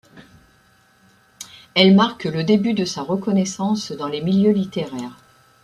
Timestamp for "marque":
1.93-2.23